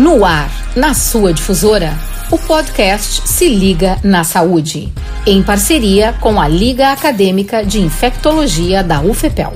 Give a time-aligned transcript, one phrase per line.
[0.00, 1.92] No ar, na sua difusora,
[2.30, 4.90] o podcast Se Liga na Saúde,
[5.26, 9.52] em parceria com a Liga Acadêmica de Infectologia da UFPEL.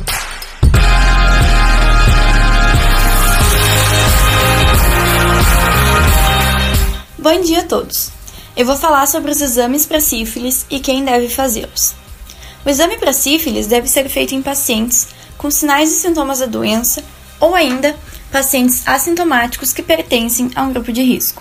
[7.17, 8.11] Bom dia a todos.
[8.55, 11.95] Eu vou falar sobre os exames para sífilis e quem deve fazê-los.
[12.67, 17.03] O exame para sífilis deve ser feito em pacientes com sinais e sintomas da doença
[17.41, 17.97] ou ainda
[18.35, 21.41] pacientes assintomáticos que pertencem a um grupo de risco.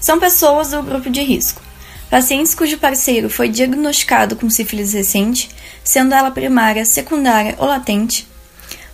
[0.00, 1.60] São pessoas do grupo de risco.
[2.08, 5.50] Pacientes cujo parceiro foi diagnosticado com sífilis recente,
[5.82, 8.24] sendo ela primária, secundária ou latente.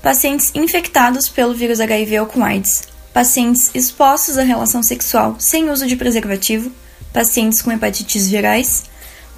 [0.01, 2.84] Pacientes infectados pelo vírus HIV ou com AIDS.
[3.12, 6.73] Pacientes expostos à relação sexual sem uso de preservativo.
[7.12, 8.84] Pacientes com hepatites virais.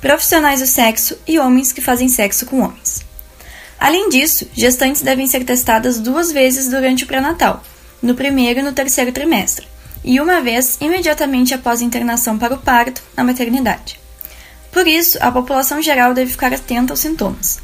[0.00, 3.00] Profissionais do sexo e homens que fazem sexo com homens.
[3.80, 7.64] Além disso, gestantes devem ser testadas duas vezes durante o pré-natal,
[8.02, 9.66] no primeiro e no terceiro trimestre,
[10.04, 13.98] e uma vez imediatamente após a internação para o parto na maternidade.
[14.72, 17.60] Por isso, a população geral deve ficar atenta aos sintomas.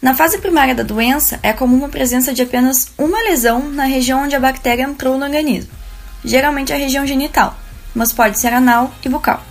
[0.00, 4.24] Na fase primária da doença, é comum a presença de apenas uma lesão na região
[4.24, 5.70] onde a bactéria entrou no organismo,
[6.24, 7.56] geralmente a região genital,
[7.94, 9.42] mas pode ser anal e bucal.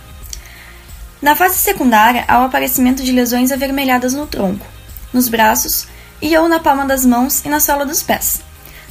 [1.20, 4.66] Na fase secundária, há o aparecimento de lesões avermelhadas no tronco,
[5.12, 5.86] nos braços
[6.20, 8.40] e ou na palma das mãos e na sola dos pés.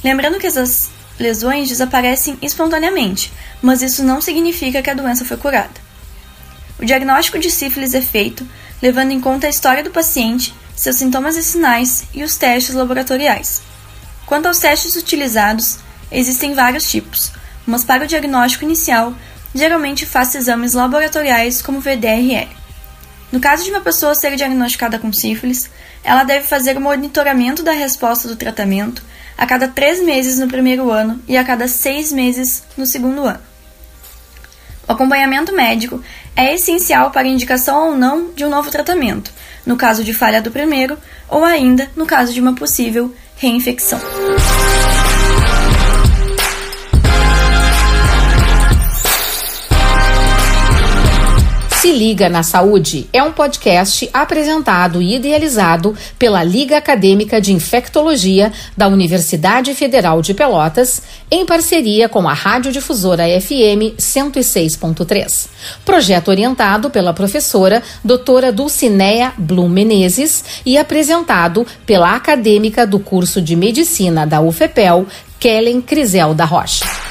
[0.02, 5.80] Lembrando que essas lesões desaparecem espontaneamente, mas isso não significa que a doença foi curada.
[6.78, 8.46] O diagnóstico de sífilis é feito
[8.82, 13.62] levando em conta a história do paciente, seus sintomas e sinais e os testes laboratoriais.
[14.26, 15.78] Quanto aos testes utilizados,
[16.10, 17.30] existem vários tipos,
[17.64, 19.14] mas para o diagnóstico inicial,
[19.54, 22.48] geralmente faz exames laboratoriais como VDRL.
[23.30, 25.70] No caso de uma pessoa ser diagnosticada com sífilis,
[26.02, 29.02] ela deve fazer o monitoramento da resposta do tratamento
[29.36, 33.40] a cada três meses no primeiro ano e a cada seis meses no segundo ano.
[34.88, 36.02] O acompanhamento médico
[36.36, 39.32] é essencial para a indicação ou não de um novo tratamento,
[39.64, 40.98] no caso de falha do primeiro
[41.28, 44.00] ou ainda no caso de uma possível reinfecção.
[51.82, 58.52] Se Liga na Saúde é um podcast apresentado e idealizado pela Liga Acadêmica de Infectologia
[58.76, 65.48] da Universidade Federal de Pelotas, em parceria com a Radiodifusora FM 106.3.
[65.84, 73.56] Projeto orientado pela professora doutora Dulcineia Blum Menezes e apresentado pela acadêmica do curso de
[73.56, 75.04] Medicina da UFPEL,
[75.40, 77.01] Kellen Crisel da Rocha.